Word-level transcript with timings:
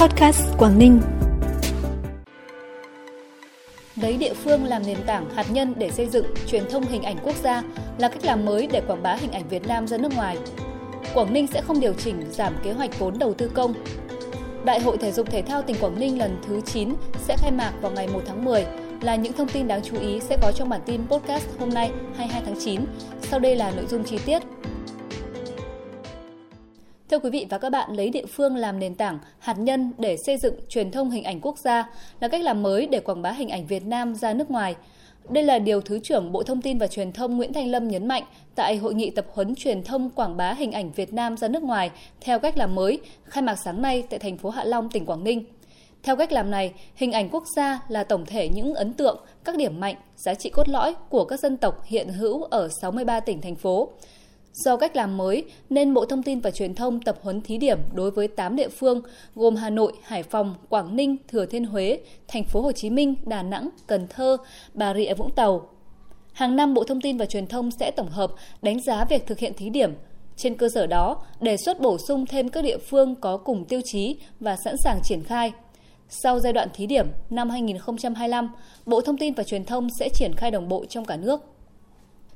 Podcast 0.00 0.42
Quảng 0.58 0.78
Ninh. 0.78 1.00
Lấy 3.96 4.16
địa 4.16 4.34
phương 4.34 4.64
làm 4.64 4.82
nền 4.86 4.98
tảng 5.06 5.30
hạt 5.30 5.46
nhân 5.50 5.74
để 5.76 5.90
xây 5.90 6.06
dựng, 6.06 6.26
truyền 6.46 6.64
thông 6.70 6.82
hình 6.82 7.02
ảnh 7.02 7.16
quốc 7.22 7.36
gia 7.42 7.62
là 7.98 8.08
cách 8.08 8.24
làm 8.24 8.44
mới 8.44 8.68
để 8.72 8.82
quảng 8.86 9.02
bá 9.02 9.14
hình 9.14 9.32
ảnh 9.32 9.48
Việt 9.48 9.66
Nam 9.66 9.86
ra 9.86 9.96
nước 9.96 10.14
ngoài. 10.16 10.38
Quảng 11.14 11.32
Ninh 11.32 11.46
sẽ 11.46 11.62
không 11.62 11.80
điều 11.80 11.92
chỉnh, 11.92 12.22
giảm 12.30 12.54
kế 12.64 12.72
hoạch 12.72 12.98
vốn 12.98 13.18
đầu 13.18 13.34
tư 13.34 13.50
công. 13.54 13.74
Đại 14.64 14.80
hội 14.80 14.98
thể 14.98 15.12
dục 15.12 15.30
thể 15.30 15.42
thao 15.42 15.62
tỉnh 15.62 15.76
Quảng 15.80 16.00
Ninh 16.00 16.18
lần 16.18 16.36
thứ 16.46 16.60
9 16.60 16.94
sẽ 17.18 17.36
khai 17.38 17.50
mạc 17.50 17.72
vào 17.82 17.92
ngày 17.92 18.08
1 18.08 18.20
tháng 18.26 18.44
10 18.44 18.66
là 19.02 19.16
những 19.16 19.32
thông 19.32 19.48
tin 19.48 19.68
đáng 19.68 19.80
chú 19.84 19.98
ý 20.00 20.20
sẽ 20.20 20.36
có 20.42 20.52
trong 20.52 20.68
bản 20.68 20.80
tin 20.86 21.00
podcast 21.08 21.46
hôm 21.58 21.70
nay 21.70 21.90
22 22.16 22.42
tháng 22.46 22.56
9. 22.64 22.80
Sau 23.22 23.40
đây 23.40 23.56
là 23.56 23.70
nội 23.70 23.86
dung 23.90 24.04
chi 24.04 24.18
tiết. 24.26 24.42
Thưa 27.10 27.18
quý 27.18 27.30
vị 27.30 27.46
và 27.50 27.58
các 27.58 27.70
bạn, 27.70 27.92
lấy 27.92 28.10
địa 28.10 28.26
phương 28.26 28.56
làm 28.56 28.78
nền 28.78 28.94
tảng, 28.94 29.18
hạt 29.38 29.58
nhân 29.58 29.92
để 29.98 30.16
xây 30.26 30.36
dựng 30.36 30.54
truyền 30.68 30.90
thông 30.90 31.10
hình 31.10 31.24
ảnh 31.24 31.40
quốc 31.40 31.58
gia 31.58 31.90
là 32.20 32.28
cách 32.28 32.42
làm 32.42 32.62
mới 32.62 32.86
để 32.86 33.00
quảng 33.00 33.22
bá 33.22 33.32
hình 33.32 33.48
ảnh 33.48 33.66
Việt 33.66 33.86
Nam 33.86 34.14
ra 34.14 34.32
nước 34.32 34.50
ngoài. 34.50 34.76
Đây 35.28 35.44
là 35.44 35.58
điều 35.58 35.80
Thứ 35.80 35.98
trưởng 35.98 36.32
Bộ 36.32 36.42
Thông 36.42 36.62
tin 36.62 36.78
và 36.78 36.86
Truyền 36.86 37.12
thông 37.12 37.36
Nguyễn 37.36 37.52
Thanh 37.52 37.68
Lâm 37.68 37.88
nhấn 37.88 38.08
mạnh 38.08 38.22
tại 38.54 38.76
hội 38.76 38.94
nghị 38.94 39.10
tập 39.10 39.26
huấn 39.32 39.54
truyền 39.54 39.82
thông 39.82 40.10
quảng 40.10 40.36
bá 40.36 40.52
hình 40.52 40.72
ảnh 40.72 40.92
Việt 40.92 41.12
Nam 41.12 41.36
ra 41.36 41.48
nước 41.48 41.62
ngoài 41.62 41.90
theo 42.20 42.38
cách 42.38 42.58
làm 42.58 42.74
mới, 42.74 43.00
khai 43.24 43.42
mạc 43.42 43.56
sáng 43.64 43.82
nay 43.82 44.04
tại 44.10 44.18
thành 44.18 44.38
phố 44.38 44.50
Hạ 44.50 44.64
Long, 44.64 44.90
tỉnh 44.90 45.06
Quảng 45.06 45.24
Ninh. 45.24 45.44
Theo 46.02 46.16
cách 46.16 46.32
làm 46.32 46.50
này, 46.50 46.72
hình 46.94 47.12
ảnh 47.12 47.28
quốc 47.30 47.44
gia 47.56 47.80
là 47.88 48.04
tổng 48.04 48.26
thể 48.26 48.48
những 48.48 48.74
ấn 48.74 48.92
tượng, 48.92 49.24
các 49.44 49.56
điểm 49.56 49.80
mạnh, 49.80 49.96
giá 50.16 50.34
trị 50.34 50.50
cốt 50.50 50.68
lõi 50.68 50.94
của 51.08 51.24
các 51.24 51.40
dân 51.40 51.56
tộc 51.56 51.84
hiện 51.84 52.08
hữu 52.08 52.42
ở 52.42 52.68
63 52.82 53.20
tỉnh 53.20 53.40
thành 53.40 53.56
phố. 53.56 53.88
Do 54.64 54.76
cách 54.76 54.96
làm 54.96 55.16
mới 55.16 55.44
nên 55.70 55.94
Bộ 55.94 56.04
Thông 56.04 56.22
tin 56.22 56.40
và 56.40 56.50
Truyền 56.50 56.74
thông 56.74 57.00
tập 57.00 57.18
huấn 57.22 57.40
thí 57.40 57.58
điểm 57.58 57.78
đối 57.94 58.10
với 58.10 58.28
8 58.28 58.56
địa 58.56 58.68
phương 58.68 59.00
gồm 59.34 59.56
Hà 59.56 59.70
Nội, 59.70 59.92
Hải 60.02 60.22
Phòng, 60.22 60.54
Quảng 60.68 60.96
Ninh, 60.96 61.16
Thừa 61.28 61.46
Thiên 61.46 61.64
Huế, 61.64 61.98
Thành 62.28 62.44
phố 62.44 62.60
Hồ 62.60 62.72
Chí 62.72 62.90
Minh, 62.90 63.14
Đà 63.26 63.42
Nẵng, 63.42 63.68
Cần 63.86 64.06
Thơ, 64.10 64.36
Bà 64.74 64.94
Rịa 64.94 65.14
Vũng 65.14 65.30
Tàu. 65.30 65.68
Hàng 66.32 66.56
năm 66.56 66.74
Bộ 66.74 66.84
Thông 66.84 67.00
tin 67.00 67.16
và 67.16 67.26
Truyền 67.26 67.46
thông 67.46 67.70
sẽ 67.70 67.90
tổng 67.90 68.08
hợp 68.08 68.32
đánh 68.62 68.80
giá 68.80 69.04
việc 69.04 69.26
thực 69.26 69.38
hiện 69.38 69.52
thí 69.56 69.70
điểm. 69.70 69.92
Trên 70.36 70.54
cơ 70.54 70.68
sở 70.68 70.86
đó, 70.86 71.16
đề 71.40 71.56
xuất 71.56 71.80
bổ 71.80 71.98
sung 71.98 72.26
thêm 72.26 72.48
các 72.48 72.62
địa 72.62 72.78
phương 72.78 73.14
có 73.14 73.36
cùng 73.36 73.64
tiêu 73.64 73.80
chí 73.84 74.16
và 74.40 74.56
sẵn 74.64 74.76
sàng 74.84 75.00
triển 75.04 75.22
khai. 75.24 75.52
Sau 76.08 76.40
giai 76.40 76.52
đoạn 76.52 76.68
thí 76.74 76.86
điểm 76.86 77.06
năm 77.30 77.50
2025, 77.50 78.50
Bộ 78.86 79.00
Thông 79.00 79.16
tin 79.16 79.34
và 79.34 79.44
Truyền 79.44 79.64
thông 79.64 79.88
sẽ 79.98 80.08
triển 80.14 80.34
khai 80.36 80.50
đồng 80.50 80.68
bộ 80.68 80.84
trong 80.84 81.04
cả 81.04 81.16
nước. 81.16 81.40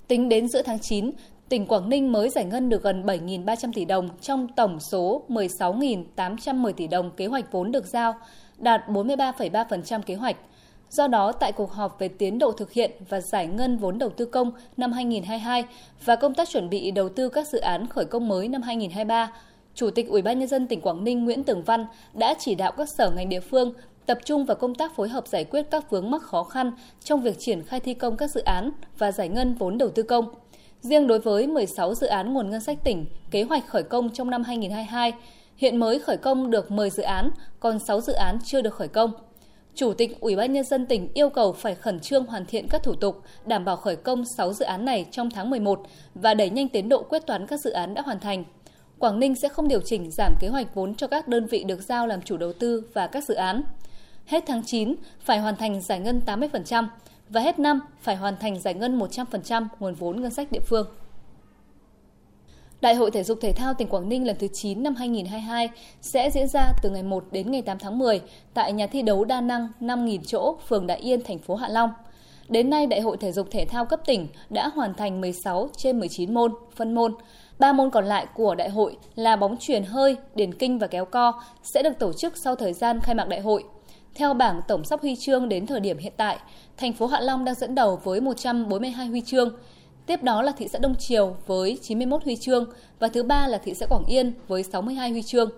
Tính 0.09 0.29
đến 0.29 0.49
giữa 0.49 0.63
tháng 0.63 0.79
9, 0.79 1.11
tỉnh 1.53 1.67
Quảng 1.67 1.89
Ninh 1.89 2.13
mới 2.13 2.31
giải 2.31 2.45
ngân 2.45 2.69
được 2.69 2.83
gần 2.83 3.03
7.300 3.03 3.73
tỷ 3.75 3.85
đồng 3.85 4.09
trong 4.21 4.49
tổng 4.49 4.81
số 4.81 5.23
16.810 5.29 6.73
tỷ 6.73 6.87
đồng 6.87 7.11
kế 7.11 7.27
hoạch 7.27 7.53
vốn 7.53 7.73
được 7.73 7.87
giao, 7.87 8.15
đạt 8.59 8.89
43,3% 8.89 10.03
kế 10.03 10.15
hoạch. 10.15 10.37
Do 10.91 11.09
đó, 11.09 11.33
tại 11.33 11.53
cuộc 11.53 11.73
họp 11.73 11.99
về 11.99 12.09
tiến 12.09 12.39
độ 12.39 12.53
thực 12.53 12.73
hiện 12.73 12.91
và 13.09 13.21
giải 13.21 13.47
ngân 13.47 13.77
vốn 13.77 13.99
đầu 13.99 14.11
tư 14.11 14.25
công 14.25 14.53
năm 14.77 14.93
2022 14.93 15.65
và 16.05 16.17
công 16.17 16.35
tác 16.35 16.49
chuẩn 16.49 16.71
bị 16.71 16.91
đầu 16.91 17.09
tư 17.09 17.29
các 17.29 17.49
dự 17.49 17.59
án 17.59 17.87
khởi 17.87 18.05
công 18.05 18.29
mới 18.29 18.49
năm 18.49 18.63
2023, 18.63 19.33
Chủ 19.75 19.91
tịch 19.91 20.09
Ủy 20.09 20.23
ban 20.23 20.39
nhân 20.39 20.49
dân 20.49 20.67
tỉnh 20.67 20.81
Quảng 20.81 21.05
Ninh 21.05 21.25
Nguyễn 21.25 21.45
Tường 21.45 21.63
Văn 21.63 21.87
đã 22.15 22.35
chỉ 22.39 22.55
đạo 22.55 22.73
các 22.73 22.89
sở 22.89 23.11
ngành 23.11 23.29
địa 23.29 23.41
phương 23.41 23.73
tập 24.07 24.19
trung 24.25 24.45
vào 24.45 24.57
công 24.57 24.75
tác 24.75 24.97
phối 24.97 25.09
hợp 25.09 25.27
giải 25.27 25.45
quyết 25.45 25.67
các 25.71 25.91
vướng 25.91 26.11
mắc 26.11 26.23
khó 26.23 26.45
khăn 26.45 26.73
trong 27.05 27.21
việc 27.21 27.39
triển 27.39 27.63
khai 27.63 27.81
thi 27.81 27.95
công 27.95 28.17
các 28.17 28.31
dự 28.31 28.41
án 28.41 28.71
và 28.99 29.13
giải 29.13 29.29
ngân 29.29 29.55
vốn 29.55 29.79
đầu 29.79 29.91
tư 29.91 30.03
công. 30.03 30.25
Riêng 30.83 31.07
đối 31.07 31.19
với 31.19 31.47
16 31.47 31.95
dự 31.95 32.07
án 32.07 32.33
nguồn 32.33 32.51
ngân 32.51 32.61
sách 32.61 32.79
tỉnh 32.85 33.07
kế 33.31 33.43
hoạch 33.43 33.67
khởi 33.67 33.83
công 33.83 34.11
trong 34.11 34.31
năm 34.31 34.43
2022, 34.43 35.13
hiện 35.57 35.77
mới 35.77 35.99
khởi 35.99 36.17
công 36.17 36.51
được 36.51 36.71
10 36.71 36.91
dự 36.91 37.03
án, 37.03 37.31
còn 37.61 37.79
6 37.79 38.01
dự 38.01 38.13
án 38.13 38.39
chưa 38.45 38.63
được 38.63 38.75
khởi 38.75 38.89
công. 38.89 39.13
Chủ 39.75 39.93
tịch 39.93 40.21
Ủy 40.21 40.37
ban 40.37 40.53
nhân 40.53 40.65
dân 40.65 40.87
tỉnh 40.87 41.09
yêu 41.15 41.29
cầu 41.29 41.53
phải 41.53 41.75
khẩn 41.75 42.01
trương 42.01 42.27
hoàn 42.27 42.47
thiện 42.47 42.69
các 42.69 42.83
thủ 42.83 42.95
tục, 42.95 43.23
đảm 43.47 43.65
bảo 43.65 43.77
khởi 43.77 43.97
công 43.97 44.25
6 44.37 44.53
dự 44.53 44.65
án 44.65 44.85
này 44.85 45.07
trong 45.11 45.31
tháng 45.31 45.51
11 45.51 45.81
và 46.15 46.35
đẩy 46.35 46.51
nhanh 46.51 46.69
tiến 46.69 46.89
độ 46.89 47.03
quyết 47.03 47.27
toán 47.27 47.47
các 47.47 47.61
dự 47.61 47.71
án 47.71 47.95
đã 47.95 48.03
hoàn 48.03 48.21
thành. 48.21 48.45
Quảng 48.99 49.21
Ninh 49.21 49.35
sẽ 49.35 49.49
không 49.49 49.69
điều 49.69 49.81
chỉnh 49.81 50.11
giảm 50.11 50.35
kế 50.41 50.49
hoạch 50.49 50.75
vốn 50.75 50.95
cho 50.95 51.07
các 51.07 51.29
đơn 51.29 51.47
vị 51.47 51.65
được 51.65 51.83
giao 51.83 52.07
làm 52.07 52.23
chủ 52.23 52.37
đầu 52.37 52.53
tư 52.53 52.83
và 52.95 53.07
các 53.07 53.25
dự 53.25 53.35
án. 53.35 53.63
Hết 54.27 54.45
tháng 54.47 54.63
9 54.67 54.95
phải 55.21 55.39
hoàn 55.39 55.57
thành 55.57 55.81
giải 55.81 56.01
ngân 56.01 56.21
80% 56.27 56.87
và 57.33 57.41
hết 57.41 57.59
năm 57.59 57.81
phải 58.01 58.17
hoàn 58.17 58.37
thành 58.37 58.61
giải 58.61 58.75
ngân 58.75 58.99
100% 58.99 59.67
nguồn 59.81 59.95
vốn 59.95 60.21
ngân 60.21 60.31
sách 60.31 60.53
địa 60.53 60.61
phương. 60.67 60.87
Đại 62.81 62.95
hội 62.95 63.11
thể 63.11 63.23
dục 63.23 63.39
thể 63.41 63.53
thao 63.53 63.75
tỉnh 63.75 63.89
Quảng 63.89 64.09
Ninh 64.09 64.27
lần 64.27 64.37
thứ 64.39 64.49
9 64.53 64.83
năm 64.83 64.95
2022 64.95 65.71
sẽ 66.01 66.31
diễn 66.31 66.49
ra 66.49 66.73
từ 66.83 66.91
ngày 66.91 67.03
1 67.03 67.25
đến 67.31 67.51
ngày 67.51 67.63
8 67.63 67.79
tháng 67.79 67.99
10 67.99 68.21
tại 68.55 68.73
nhà 68.73 68.87
thi 68.87 69.03
đấu 69.03 69.25
đa 69.25 69.41
năng 69.41 69.69
5.000 69.81 70.19
chỗ, 70.27 70.57
phường 70.69 70.87
Đại 70.87 70.99
Yên, 70.99 71.23
thành 71.25 71.39
phố 71.39 71.55
Hạ 71.55 71.69
Long. 71.69 71.91
Đến 72.49 72.71
nay, 72.71 72.87
Đại 72.87 73.01
hội 73.01 73.17
thể 73.17 73.33
dục 73.33 73.49
thể 73.51 73.65
thao 73.65 73.85
cấp 73.85 74.01
tỉnh 74.07 74.29
đã 74.51 74.69
hoàn 74.69 74.95
thành 74.95 75.21
16 75.21 75.69
trên 75.77 75.99
19 75.99 76.35
môn, 76.35 76.55
phân 76.77 76.95
môn. 76.95 77.15
Ba 77.59 77.73
môn 77.73 77.91
còn 77.91 78.05
lại 78.05 78.27
của 78.35 78.55
đại 78.55 78.69
hội 78.69 78.97
là 79.15 79.37
bóng 79.37 79.57
truyền 79.61 79.85
hơi, 79.85 80.17
điền 80.35 80.55
kinh 80.55 80.79
và 80.79 80.87
kéo 80.87 81.05
co 81.05 81.33
sẽ 81.63 81.83
được 81.83 81.99
tổ 81.99 82.13
chức 82.13 82.37
sau 82.37 82.57
thời 82.57 82.73
gian 82.73 83.01
khai 83.01 83.15
mạc 83.15 83.29
đại 83.29 83.41
hội. 83.41 83.65
Theo 84.15 84.35
bảng 84.35 84.61
tổng 84.69 84.85
sắp 84.85 85.01
huy 85.01 85.17
chương 85.17 85.49
đến 85.49 85.67
thời 85.67 85.81
điểm 85.81 85.99
hiện 85.99 86.13
tại, 86.17 86.39
thành 86.77 86.93
phố 86.93 87.07
Hạ 87.07 87.21
Long 87.21 87.45
đang 87.45 87.55
dẫn 87.55 87.75
đầu 87.75 88.01
với 88.05 88.21
142 88.21 89.07
huy 89.07 89.21
chương. 89.21 89.57
Tiếp 90.07 90.23
đó 90.23 90.43
là 90.43 90.53
thị 90.53 90.69
xã 90.69 90.79
Đông 90.79 90.95
Triều 90.99 91.37
với 91.47 91.79
91 91.83 92.25
huy 92.25 92.37
chương 92.37 92.65
và 92.99 93.09
thứ 93.09 93.23
ba 93.23 93.49
là 93.49 93.59
thị 93.59 93.75
xã 93.75 93.87
Quảng 93.87 94.05
Yên 94.07 94.33
với 94.49 94.63
62 94.63 95.11
huy 95.11 95.23
chương. 95.23 95.51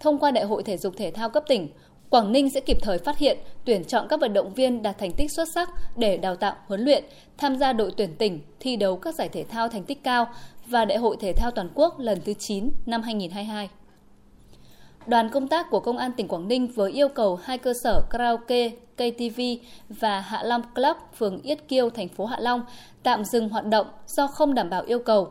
Thông 0.00 0.18
qua 0.18 0.30
Đại 0.30 0.44
hội 0.44 0.62
thể 0.62 0.76
dục 0.76 0.94
thể 0.96 1.10
thao 1.10 1.30
cấp 1.30 1.44
tỉnh, 1.48 1.68
Quảng 2.10 2.32
Ninh 2.32 2.50
sẽ 2.50 2.60
kịp 2.60 2.76
thời 2.82 2.98
phát 2.98 3.18
hiện, 3.18 3.38
tuyển 3.64 3.84
chọn 3.84 4.06
các 4.08 4.20
vận 4.20 4.32
động 4.32 4.54
viên 4.54 4.82
đạt 4.82 4.98
thành 4.98 5.12
tích 5.12 5.32
xuất 5.32 5.48
sắc 5.54 5.70
để 5.96 6.16
đào 6.16 6.36
tạo, 6.36 6.56
huấn 6.66 6.80
luyện, 6.80 7.04
tham 7.38 7.56
gia 7.56 7.72
đội 7.72 7.92
tuyển 7.96 8.16
tỉnh, 8.16 8.40
thi 8.60 8.76
đấu 8.76 8.96
các 8.96 9.14
giải 9.14 9.28
thể 9.28 9.44
thao 9.44 9.68
thành 9.68 9.84
tích 9.84 10.04
cao 10.04 10.26
và 10.66 10.84
Đại 10.84 10.98
hội 10.98 11.16
thể 11.20 11.32
thao 11.32 11.50
toàn 11.50 11.68
quốc 11.74 11.98
lần 11.98 12.20
thứ 12.24 12.34
9 12.34 12.70
năm 12.86 13.02
2022. 13.02 13.68
Đoàn 15.06 15.30
công 15.30 15.48
tác 15.48 15.70
của 15.70 15.80
Công 15.80 15.98
an 15.98 16.12
tỉnh 16.16 16.28
Quảng 16.28 16.48
Ninh 16.48 16.68
vừa 16.68 16.88
yêu 16.88 17.08
cầu 17.08 17.36
hai 17.36 17.58
cơ 17.58 17.72
sở 17.82 18.02
karaoke 18.10 18.68
KTV 18.68 19.40
và 19.88 20.20
Hạ 20.20 20.42
Long 20.42 20.62
Club, 20.74 20.96
phường 21.18 21.42
Yết 21.42 21.68
Kiêu, 21.68 21.90
thành 21.90 22.08
phố 22.08 22.26
Hạ 22.26 22.36
Long 22.40 22.64
tạm 23.02 23.24
dừng 23.24 23.48
hoạt 23.48 23.66
động 23.66 23.86
do 24.06 24.26
không 24.26 24.54
đảm 24.54 24.70
bảo 24.70 24.82
yêu 24.82 24.98
cầu. 24.98 25.28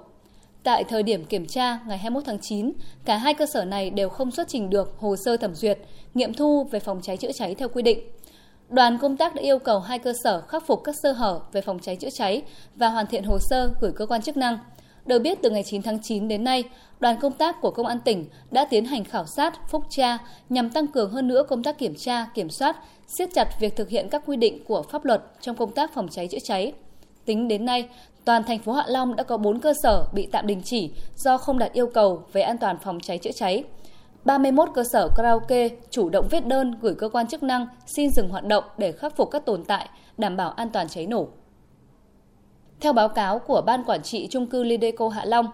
Tại 0.64 0.84
thời 0.84 1.04
điểm 1.04 1.26
kiểm 1.26 1.46
tra 1.46 1.80
ngày 1.88 1.98
21 1.98 2.24
tháng 2.26 2.40
9, 2.42 2.72
cả 3.06 3.18
hai 3.18 3.34
cơ 3.34 3.46
sở 3.46 3.66
này 3.66 3.90
đều 3.90 4.10
không 4.10 4.32
xuất 4.32 4.48
trình 4.48 4.70
được 4.70 4.96
hồ 5.00 5.16
sơ 5.26 5.38
thẩm 5.38 5.56
duyệt, 5.56 5.80
nghiệm 6.14 6.34
thu 6.34 6.64
về 6.72 6.80
phòng 6.80 7.02
cháy 7.02 7.18
chữa 7.18 7.32
cháy 7.32 7.56
theo 7.56 7.70
quy 7.70 7.82
định. 7.82 8.00
Đoàn 8.70 8.98
công 8.98 9.18
tác 9.18 9.36
đã 9.36 9.42
yêu 9.42 9.60
cầu 9.60 9.80
hai 9.80 10.00
cơ 10.00 10.14
sở 10.24 10.42
khắc 10.42 10.68
phục 10.68 10.82
các 10.84 10.96
sơ 11.04 11.12
hở 11.12 11.40
về 11.52 11.62
phòng 11.62 11.80
cháy 11.80 11.96
chữa 11.96 12.10
cháy 12.10 12.42
và 12.76 12.90
hoàn 12.90 13.08
thiện 13.08 13.24
hồ 13.24 13.38
sơ 13.40 13.72
gửi 13.82 13.92
cơ 13.96 14.06
quan 14.06 14.22
chức 14.22 14.38
năng. 14.38 14.60
Được 15.06 15.20
biết 15.20 15.38
từ 15.42 15.50
ngày 15.50 15.64
9 15.64 15.82
tháng 15.82 16.00
9 16.02 16.28
đến 16.28 16.44
nay, 16.44 16.64
đoàn 17.00 17.18
công 17.22 17.34
tác 17.34 17.62
của 17.62 17.72
Công 17.72 17.86
an 17.86 18.00
tỉnh 18.00 18.26
đã 18.52 18.66
tiến 18.66 18.86
hành 18.86 19.04
khảo 19.04 19.26
sát, 19.26 19.70
phúc 19.70 19.84
tra 19.90 20.18
nhằm 20.50 20.70
tăng 20.70 20.88
cường 20.88 21.12
hơn 21.12 21.28
nữa 21.28 21.44
công 21.44 21.64
tác 21.64 21.78
kiểm 21.78 21.96
tra, 21.96 22.26
kiểm 22.34 22.50
soát, 22.50 22.78
siết 23.08 23.30
chặt 23.34 23.60
việc 23.60 23.76
thực 23.76 23.90
hiện 23.90 24.10
các 24.10 24.24
quy 24.26 24.36
định 24.38 24.66
của 24.66 24.82
pháp 24.82 25.06
luật 25.06 25.22
trong 25.42 25.56
công 25.56 25.72
tác 25.72 25.94
phòng 25.94 26.08
cháy 26.08 26.28
chữa 26.28 26.40
cháy. 26.44 26.74
Tính 27.26 27.48
đến 27.48 27.66
nay, 27.66 27.90
toàn 28.26 28.44
thành 28.44 28.60
phố 28.60 28.72
Hạ 28.72 28.84
Long 28.88 29.16
đã 29.16 29.24
có 29.24 29.38
4 29.38 29.60
cơ 29.60 29.74
sở 29.84 30.06
bị 30.14 30.28
tạm 30.32 30.48
đình 30.48 30.62
chỉ 30.64 30.92
do 31.16 31.38
không 31.38 31.60
đạt 31.60 31.74
yêu 31.74 31.88
cầu 31.88 32.24
về 32.34 32.42
an 32.42 32.58
toàn 32.58 32.78
phòng 32.84 33.00
cháy 33.00 33.18
chữa 33.18 33.32
cháy. 33.32 33.64
31 34.26 34.70
cơ 34.74 34.84
sở 34.84 35.10
karaoke 35.18 35.70
chủ 35.90 36.10
động 36.10 36.28
viết 36.32 36.46
đơn 36.46 36.76
gửi 36.82 36.96
cơ 36.96 37.10
quan 37.10 37.28
chức 37.28 37.44
năng 37.44 37.68
xin 37.86 38.10
dừng 38.10 38.30
hoạt 38.30 38.46
động 38.46 38.64
để 38.78 38.92
khắc 38.92 39.18
phục 39.18 39.32
các 39.32 39.46
tồn 39.46 39.64
tại, 39.64 39.90
đảm 40.18 40.38
bảo 40.38 40.52
an 40.52 40.70
toàn 40.70 40.90
cháy 40.90 41.08
nổ. 41.08 41.28
Theo 42.82 42.94
báo 42.94 43.10
cáo 43.10 43.40
của 43.40 43.62
Ban 43.66 43.84
Quản 43.84 44.02
trị 44.04 44.28
Trung 44.28 44.48
cư 44.48 44.64
Lideco 44.64 45.10
Hạ 45.10 45.26
Long, 45.26 45.46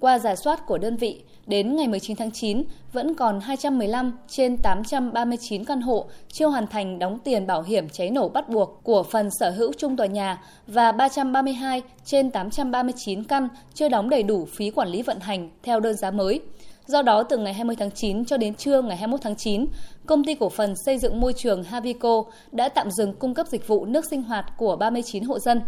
qua 0.00 0.18
giả 0.18 0.36
soát 0.36 0.66
của 0.66 0.78
đơn 0.78 0.96
vị, 0.96 1.22
đến 1.46 1.76
ngày 1.76 1.88
19 1.88 2.16
tháng 2.16 2.30
9 2.30 2.62
vẫn 2.92 3.14
còn 3.14 3.40
215 3.40 4.18
trên 4.28 4.56
839 4.56 5.64
căn 5.64 5.80
hộ 5.80 6.06
chưa 6.32 6.46
hoàn 6.46 6.66
thành 6.66 6.98
đóng 6.98 7.18
tiền 7.24 7.46
bảo 7.46 7.62
hiểm 7.62 7.88
cháy 7.88 8.10
nổ 8.10 8.28
bắt 8.28 8.48
buộc 8.48 8.80
của 8.82 9.02
phần 9.02 9.28
sở 9.40 9.50
hữu 9.50 9.72
chung 9.78 9.96
tòa 9.96 10.06
nhà 10.06 10.42
và 10.66 10.92
332 10.92 11.82
trên 12.04 12.30
839 12.30 13.24
căn 13.24 13.48
chưa 13.74 13.88
đóng 13.88 14.10
đầy 14.10 14.22
đủ 14.22 14.46
phí 14.56 14.70
quản 14.70 14.88
lý 14.88 15.02
vận 15.02 15.20
hành 15.20 15.50
theo 15.62 15.80
đơn 15.80 15.96
giá 15.96 16.10
mới. 16.10 16.40
Do 16.86 17.02
đó, 17.02 17.22
từ 17.22 17.38
ngày 17.38 17.54
20 17.54 17.76
tháng 17.78 17.90
9 17.90 18.24
cho 18.24 18.36
đến 18.36 18.54
trưa 18.54 18.82
ngày 18.82 18.96
21 18.96 19.20
tháng 19.22 19.36
9, 19.36 19.66
Công 20.06 20.24
ty 20.24 20.34
cổ 20.34 20.48
phần 20.48 20.74
xây 20.86 20.98
dựng 20.98 21.20
môi 21.20 21.32
trường 21.32 21.62
Havico 21.62 22.24
đã 22.52 22.68
tạm 22.68 22.90
dừng 22.90 23.12
cung 23.12 23.34
cấp 23.34 23.46
dịch 23.46 23.68
vụ 23.68 23.84
nước 23.84 24.04
sinh 24.10 24.22
hoạt 24.22 24.44
của 24.56 24.76
39 24.76 25.24
hộ 25.24 25.38
dân. 25.38 25.60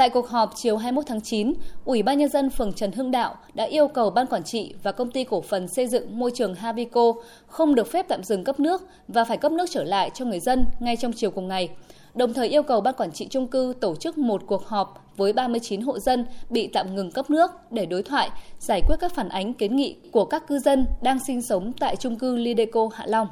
Tại 0.00 0.10
cuộc 0.10 0.28
họp 0.28 0.52
chiều 0.56 0.76
21 0.76 1.06
tháng 1.06 1.20
9, 1.20 1.52
Ủy 1.84 2.02
ban 2.02 2.18
Nhân 2.18 2.28
dân 2.28 2.50
phường 2.50 2.72
Trần 2.72 2.92
Hưng 2.92 3.10
Đạo 3.10 3.34
đã 3.54 3.64
yêu 3.64 3.88
cầu 3.88 4.10
Ban 4.10 4.26
Quản 4.26 4.44
trị 4.44 4.74
và 4.82 4.92
Công 4.92 5.10
ty 5.10 5.24
Cổ 5.24 5.40
phần 5.40 5.68
Xây 5.68 5.86
dựng 5.86 6.18
Môi 6.18 6.30
trường 6.34 6.54
Havico 6.54 7.12
không 7.46 7.74
được 7.74 7.92
phép 7.92 8.06
tạm 8.08 8.24
dừng 8.24 8.44
cấp 8.44 8.60
nước 8.60 8.82
và 9.08 9.24
phải 9.24 9.36
cấp 9.36 9.52
nước 9.52 9.66
trở 9.70 9.84
lại 9.84 10.10
cho 10.14 10.24
người 10.24 10.40
dân 10.40 10.66
ngay 10.80 10.96
trong 10.96 11.12
chiều 11.12 11.30
cùng 11.30 11.48
ngày. 11.48 11.68
Đồng 12.14 12.34
thời 12.34 12.48
yêu 12.48 12.62
cầu 12.62 12.80
Ban 12.80 12.94
Quản 12.94 13.12
trị 13.12 13.26
trung 13.30 13.46
cư 13.46 13.74
tổ 13.80 13.96
chức 13.96 14.18
một 14.18 14.42
cuộc 14.46 14.66
họp 14.66 15.06
với 15.16 15.32
39 15.32 15.80
hộ 15.80 15.98
dân 15.98 16.26
bị 16.50 16.66
tạm 16.66 16.94
ngừng 16.94 17.10
cấp 17.10 17.30
nước 17.30 17.50
để 17.70 17.86
đối 17.86 18.02
thoại, 18.02 18.30
giải 18.58 18.80
quyết 18.86 18.96
các 19.00 19.12
phản 19.14 19.28
ánh 19.28 19.54
kiến 19.54 19.76
nghị 19.76 19.96
của 20.12 20.24
các 20.24 20.46
cư 20.46 20.58
dân 20.58 20.86
đang 21.02 21.18
sinh 21.18 21.42
sống 21.42 21.72
tại 21.80 21.96
trung 21.96 22.16
cư 22.16 22.36
Lideco 22.36 22.88
Hạ 22.94 23.04
Long. 23.08 23.28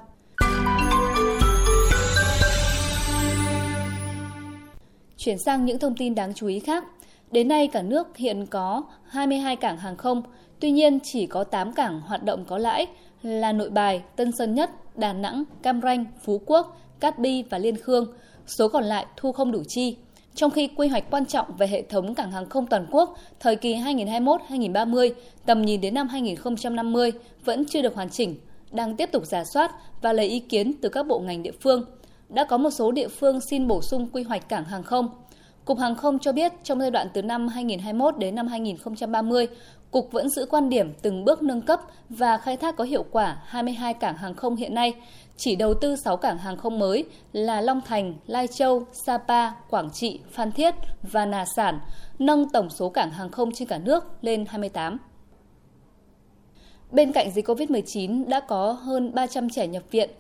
Chuyển 5.28 5.38
sang 5.38 5.64
những 5.64 5.78
thông 5.78 5.94
tin 5.94 6.14
đáng 6.14 6.34
chú 6.34 6.46
ý 6.46 6.60
khác. 6.60 6.84
Đến 7.30 7.48
nay 7.48 7.66
cả 7.66 7.82
nước 7.82 8.16
hiện 8.16 8.46
có 8.46 8.82
22 9.08 9.56
cảng 9.56 9.78
hàng 9.78 9.96
không, 9.96 10.22
tuy 10.60 10.70
nhiên 10.70 10.98
chỉ 11.02 11.26
có 11.26 11.44
8 11.44 11.72
cảng 11.72 12.00
hoạt 12.00 12.22
động 12.22 12.44
có 12.44 12.58
lãi 12.58 12.86
là 13.22 13.52
Nội 13.52 13.70
Bài, 13.70 14.02
Tân 14.16 14.32
Sơn 14.32 14.54
Nhất, 14.54 14.70
Đà 14.96 15.12
Nẵng, 15.12 15.44
Cam 15.62 15.80
Ranh, 15.82 16.04
Phú 16.22 16.40
Quốc, 16.46 16.80
Cát 17.00 17.18
Bi 17.18 17.42
và 17.50 17.58
Liên 17.58 17.76
Khương. 17.76 18.12
Số 18.46 18.68
còn 18.68 18.84
lại 18.84 19.06
thu 19.16 19.32
không 19.32 19.52
đủ 19.52 19.62
chi. 19.68 19.96
Trong 20.34 20.50
khi 20.50 20.68
quy 20.76 20.88
hoạch 20.88 21.10
quan 21.10 21.26
trọng 21.26 21.56
về 21.56 21.66
hệ 21.66 21.82
thống 21.82 22.14
cảng 22.14 22.32
hàng 22.32 22.48
không 22.48 22.66
toàn 22.66 22.86
quốc 22.90 23.18
thời 23.40 23.56
kỳ 23.56 23.74
2021-2030, 23.74 25.10
tầm 25.46 25.62
nhìn 25.62 25.80
đến 25.80 25.94
năm 25.94 26.08
2050 26.08 27.12
vẫn 27.44 27.64
chưa 27.64 27.82
được 27.82 27.94
hoàn 27.94 28.10
chỉnh, 28.10 28.36
đang 28.72 28.96
tiếp 28.96 29.08
tục 29.12 29.26
giả 29.26 29.44
soát 29.44 29.72
và 30.02 30.12
lấy 30.12 30.26
ý 30.26 30.40
kiến 30.40 30.72
từ 30.82 30.88
các 30.88 31.06
bộ 31.06 31.18
ngành 31.18 31.42
địa 31.42 31.52
phương. 31.60 31.84
Đã 32.28 32.44
có 32.44 32.56
một 32.56 32.70
số 32.70 32.92
địa 32.92 33.08
phương 33.08 33.40
xin 33.40 33.66
bổ 33.66 33.82
sung 33.82 34.08
quy 34.12 34.22
hoạch 34.22 34.48
cảng 34.48 34.64
hàng 34.64 34.82
không. 34.82 35.08
Cục 35.64 35.78
Hàng 35.78 35.94
không 35.94 36.18
cho 36.18 36.32
biết 36.32 36.52
trong 36.62 36.80
giai 36.80 36.90
đoạn 36.90 37.08
từ 37.14 37.22
năm 37.22 37.48
2021 37.48 38.18
đến 38.18 38.34
năm 38.34 38.46
2030, 38.46 39.46
Cục 39.90 40.12
vẫn 40.12 40.28
giữ 40.28 40.46
quan 40.50 40.68
điểm 40.68 40.92
từng 41.02 41.24
bước 41.24 41.42
nâng 41.42 41.62
cấp 41.62 41.80
và 42.08 42.38
khai 42.38 42.56
thác 42.56 42.76
có 42.76 42.84
hiệu 42.84 43.04
quả 43.10 43.42
22 43.44 43.94
cảng 43.94 44.16
hàng 44.16 44.34
không 44.34 44.56
hiện 44.56 44.74
nay, 44.74 44.94
chỉ 45.36 45.56
đầu 45.56 45.74
tư 45.74 45.96
6 45.96 46.16
cảng 46.16 46.38
hàng 46.38 46.56
không 46.56 46.78
mới 46.78 47.04
là 47.32 47.60
Long 47.60 47.80
Thành, 47.80 48.14
Lai 48.26 48.46
Châu, 48.46 48.86
Sapa, 48.92 49.50
Quảng 49.70 49.90
Trị, 49.90 50.20
Phan 50.30 50.52
Thiết 50.52 50.74
và 51.02 51.26
Nà 51.26 51.44
Sản, 51.56 51.80
nâng 52.18 52.48
tổng 52.48 52.70
số 52.70 52.88
cảng 52.88 53.10
hàng 53.10 53.30
không 53.30 53.52
trên 53.52 53.68
cả 53.68 53.78
nước 53.78 54.04
lên 54.20 54.44
28. 54.48 54.98
Bên 56.90 57.12
cạnh 57.12 57.30
dịch 57.30 57.48
COVID-19 57.48 58.28
đã 58.28 58.40
có 58.40 58.72
hơn 58.72 59.14
300 59.14 59.50
trẻ 59.50 59.66
nhập 59.66 59.82
viện, 59.90 60.10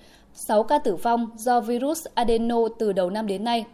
6 0.46 0.62
ca 0.62 0.78
tử 0.78 0.96
vong 0.96 1.30
do 1.36 1.60
virus 1.60 2.06
adeno 2.14 2.58
từ 2.78 2.92
đầu 2.92 3.10
năm 3.10 3.26
đến 3.26 3.44
nay. 3.44 3.64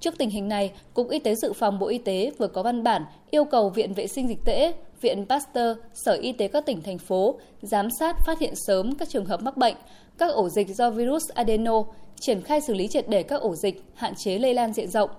Trước 0.00 0.18
tình 0.18 0.30
hình 0.30 0.48
này, 0.48 0.72
Cục 0.94 1.10
Y 1.10 1.18
tế 1.18 1.34
Dự 1.34 1.52
phòng 1.52 1.78
Bộ 1.78 1.86
Y 1.86 1.98
tế 1.98 2.32
vừa 2.38 2.48
có 2.48 2.62
văn 2.62 2.82
bản 2.82 3.04
yêu 3.30 3.44
cầu 3.44 3.68
Viện 3.68 3.94
Vệ 3.94 4.06
sinh 4.06 4.28
Dịch 4.28 4.44
tễ, 4.44 4.72
Viện 5.00 5.26
Pasteur, 5.28 5.78
Sở 5.94 6.12
Y 6.12 6.32
tế 6.32 6.48
các 6.48 6.66
tỉnh, 6.66 6.82
thành 6.82 6.98
phố 6.98 7.34
giám 7.62 7.88
sát 7.90 8.16
phát 8.26 8.38
hiện 8.38 8.54
sớm 8.66 8.94
các 8.94 9.08
trường 9.08 9.24
hợp 9.24 9.42
mắc 9.42 9.56
bệnh, 9.56 9.74
các 10.18 10.32
ổ 10.32 10.48
dịch 10.48 10.68
do 10.76 10.90
virus 10.90 11.22
adeno, 11.34 11.84
triển 12.20 12.42
khai 12.42 12.60
xử 12.60 12.74
lý 12.74 12.88
triệt 12.88 13.08
để 13.08 13.22
các 13.22 13.40
ổ 13.40 13.54
dịch, 13.54 13.82
hạn 13.94 14.14
chế 14.14 14.38
lây 14.38 14.54
lan 14.54 14.72
diện 14.72 14.90
rộng. 14.90 15.10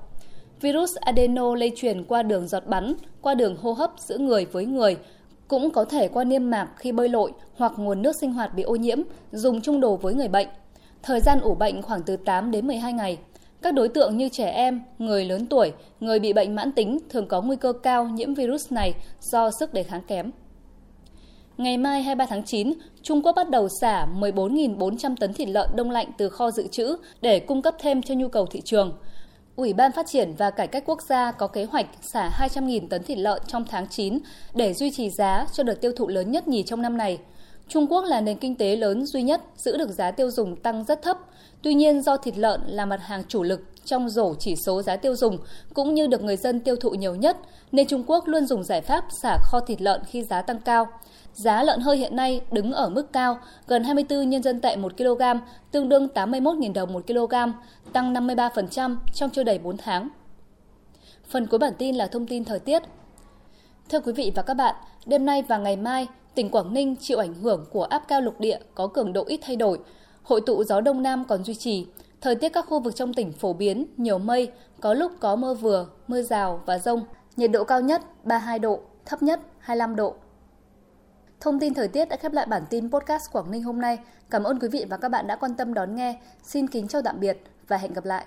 Virus 0.61 0.95
adeno 1.01 1.55
lây 1.55 1.71
truyền 1.75 2.03
qua 2.03 2.23
đường 2.23 2.47
giọt 2.47 2.67
bắn, 2.67 2.93
qua 3.21 3.35
đường 3.35 3.57
hô 3.61 3.73
hấp 3.73 3.91
giữa 3.97 4.17
người 4.17 4.45
với 4.45 4.65
người, 4.65 4.97
cũng 5.47 5.71
có 5.71 5.85
thể 5.85 6.07
qua 6.07 6.23
niêm 6.23 6.49
mạc 6.49 6.69
khi 6.77 6.91
bơi 6.91 7.09
lội 7.09 7.31
hoặc 7.55 7.73
nguồn 7.77 8.01
nước 8.01 8.15
sinh 8.21 8.33
hoạt 8.33 8.53
bị 8.55 8.63
ô 8.63 8.75
nhiễm, 8.75 9.01
dùng 9.31 9.61
chung 9.61 9.79
đồ 9.79 9.95
với 9.95 10.13
người 10.13 10.27
bệnh. 10.27 10.47
Thời 11.03 11.19
gian 11.19 11.39
ủ 11.39 11.55
bệnh 11.55 11.81
khoảng 11.81 12.03
từ 12.03 12.17
8 12.17 12.51
đến 12.51 12.67
12 12.67 12.93
ngày. 12.93 13.17
Các 13.61 13.73
đối 13.73 13.89
tượng 13.89 14.17
như 14.17 14.29
trẻ 14.29 14.49
em, 14.49 14.81
người 14.99 15.25
lớn 15.25 15.45
tuổi, 15.45 15.73
người 15.99 16.19
bị 16.19 16.33
bệnh 16.33 16.55
mãn 16.55 16.71
tính 16.71 16.99
thường 17.09 17.27
có 17.27 17.41
nguy 17.41 17.55
cơ 17.55 17.73
cao 17.73 18.05
nhiễm 18.05 18.33
virus 18.33 18.71
này 18.71 18.93
do 19.19 19.51
sức 19.59 19.73
đề 19.73 19.83
kháng 19.83 20.01
kém. 20.07 20.31
Ngày 21.57 21.77
mai 21.77 22.03
23 22.03 22.25
tháng 22.25 22.43
9, 22.43 22.73
Trung 23.01 23.21
Quốc 23.21 23.33
bắt 23.35 23.49
đầu 23.49 23.67
xả 23.81 24.07
14.400 24.19 25.15
tấn 25.19 25.33
thịt 25.33 25.49
lợn 25.49 25.69
đông 25.75 25.91
lạnh 25.91 26.07
từ 26.17 26.29
kho 26.29 26.51
dự 26.51 26.67
trữ 26.67 26.95
để 27.21 27.39
cung 27.39 27.61
cấp 27.61 27.75
thêm 27.79 28.01
cho 28.01 28.13
nhu 28.15 28.27
cầu 28.27 28.45
thị 28.45 28.61
trường. 28.65 28.97
Ủy 29.55 29.73
ban 29.73 29.91
Phát 29.91 30.07
triển 30.07 30.33
và 30.37 30.51
Cải 30.51 30.67
cách 30.67 30.83
Quốc 30.85 31.01
gia 31.01 31.31
có 31.31 31.47
kế 31.47 31.65
hoạch 31.65 31.87
xả 32.01 32.29
200.000 32.39 32.87
tấn 32.87 33.03
thịt 33.03 33.17
lợn 33.17 33.41
trong 33.47 33.65
tháng 33.69 33.87
9 33.87 34.19
để 34.55 34.73
duy 34.73 34.91
trì 34.91 35.09
giá 35.09 35.45
cho 35.53 35.63
đợt 35.63 35.81
tiêu 35.81 35.91
thụ 35.97 36.07
lớn 36.07 36.31
nhất 36.31 36.47
nhì 36.47 36.63
trong 36.63 36.81
năm 36.81 36.97
này. 36.97 37.19
Trung 37.67 37.87
Quốc 37.87 38.05
là 38.05 38.21
nền 38.21 38.37
kinh 38.37 38.55
tế 38.55 38.75
lớn 38.75 39.05
duy 39.05 39.23
nhất 39.23 39.41
giữ 39.55 39.77
được 39.77 39.89
giá 39.89 40.11
tiêu 40.11 40.31
dùng 40.31 40.55
tăng 40.55 40.83
rất 40.83 41.01
thấp. 41.01 41.17
Tuy 41.61 41.73
nhiên 41.73 42.01
do 42.01 42.17
thịt 42.17 42.37
lợn 42.37 42.61
là 42.67 42.85
mặt 42.85 42.99
hàng 43.01 43.23
chủ 43.27 43.43
lực 43.43 43.61
trong 43.85 44.09
rổ 44.09 44.33
chỉ 44.39 44.55
số 44.65 44.81
giá 44.81 44.95
tiêu 44.95 45.15
dùng 45.15 45.37
cũng 45.73 45.93
như 45.93 46.07
được 46.07 46.23
người 46.23 46.37
dân 46.37 46.59
tiêu 46.59 46.75
thụ 46.75 46.89
nhiều 46.89 47.15
nhất, 47.15 47.37
nên 47.71 47.87
Trung 47.87 48.03
Quốc 48.07 48.27
luôn 48.27 48.45
dùng 48.45 48.63
giải 48.63 48.81
pháp 48.81 49.05
xả 49.21 49.37
kho 49.41 49.59
thịt 49.59 49.81
lợn 49.81 50.01
khi 50.07 50.23
giá 50.23 50.41
tăng 50.41 50.59
cao. 50.59 50.87
Giá 51.33 51.63
lợn 51.63 51.79
hơi 51.79 51.97
hiện 51.97 52.15
nay 52.15 52.41
đứng 52.51 52.71
ở 52.71 52.89
mức 52.89 53.13
cao, 53.13 53.37
gần 53.67 53.83
24 53.83 54.29
nhân 54.29 54.43
dân 54.43 54.61
tệ 54.61 54.75
1 54.75 54.97
kg, 54.97 55.21
tương 55.71 55.89
đương 55.89 56.07
81.000 56.13 56.73
đồng 56.73 56.93
1 56.93 57.07
kg, 57.07 57.33
tăng 57.93 58.13
53% 58.13 58.97
trong 59.13 59.29
chưa 59.29 59.43
đầy 59.43 59.59
4 59.59 59.77
tháng. 59.77 60.09
Phần 61.29 61.47
cuối 61.47 61.59
bản 61.59 61.73
tin 61.77 61.95
là 61.95 62.07
thông 62.07 62.27
tin 62.27 62.45
thời 62.45 62.59
tiết. 62.59 62.83
Thưa 63.89 63.99
quý 63.99 64.13
vị 64.13 64.31
và 64.35 64.41
các 64.41 64.53
bạn, 64.53 64.75
đêm 65.05 65.25
nay 65.25 65.41
và 65.41 65.57
ngày 65.57 65.75
mai, 65.75 66.07
tỉnh 66.35 66.49
Quảng 66.49 66.73
Ninh 66.73 66.95
chịu 66.95 67.17
ảnh 67.19 67.33
hưởng 67.33 67.65
của 67.71 67.83
áp 67.83 68.03
cao 68.07 68.21
lục 68.21 68.39
địa 68.39 68.59
có 68.75 68.87
cường 68.87 69.13
độ 69.13 69.23
ít 69.27 69.39
thay 69.43 69.55
đổi. 69.55 69.79
Hội 70.23 70.41
tụ 70.41 70.63
gió 70.63 70.81
đông 70.81 71.03
nam 71.03 71.25
còn 71.25 71.43
duy 71.43 71.55
trì. 71.55 71.87
Thời 72.21 72.35
tiết 72.35 72.49
các 72.49 72.65
khu 72.69 72.79
vực 72.79 72.95
trong 72.95 73.13
tỉnh 73.13 73.31
phổ 73.31 73.53
biến, 73.53 73.85
nhiều 73.97 74.17
mây, 74.17 74.51
có 74.81 74.93
lúc 74.93 75.11
có 75.19 75.35
mưa 75.35 75.53
vừa, 75.53 75.87
mưa 76.07 76.21
rào 76.21 76.61
và 76.65 76.79
rông. 76.79 77.03
Nhiệt 77.35 77.51
độ 77.51 77.63
cao 77.63 77.81
nhất 77.81 78.01
32 78.23 78.59
độ, 78.59 78.79
thấp 79.05 79.23
nhất 79.23 79.39
25 79.59 79.95
độ. 79.95 80.15
Thông 81.39 81.59
tin 81.59 81.73
thời 81.73 81.87
tiết 81.87 82.09
đã 82.09 82.15
khép 82.15 82.33
lại 82.33 82.45
bản 82.45 82.63
tin 82.69 82.91
podcast 82.91 83.31
Quảng 83.31 83.51
Ninh 83.51 83.63
hôm 83.63 83.81
nay. 83.81 83.97
Cảm 84.29 84.43
ơn 84.43 84.59
quý 84.59 84.67
vị 84.67 84.85
và 84.89 84.97
các 84.97 85.09
bạn 85.09 85.27
đã 85.27 85.35
quan 85.35 85.55
tâm 85.55 85.73
đón 85.73 85.95
nghe. 85.95 86.19
Xin 86.43 86.67
kính 86.67 86.87
chào 86.87 87.01
tạm 87.01 87.19
biệt 87.19 87.37
và 87.67 87.77
hẹn 87.77 87.93
gặp 87.93 88.05
lại. 88.05 88.25